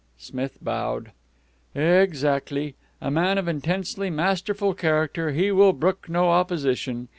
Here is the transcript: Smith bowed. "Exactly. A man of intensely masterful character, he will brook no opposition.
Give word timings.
Smith 0.17 0.57
bowed. 0.63 1.11
"Exactly. 1.75 2.73
A 3.01 3.11
man 3.11 3.37
of 3.37 3.47
intensely 3.47 4.09
masterful 4.09 4.73
character, 4.73 5.29
he 5.29 5.51
will 5.51 5.73
brook 5.73 6.09
no 6.09 6.31
opposition. 6.31 7.07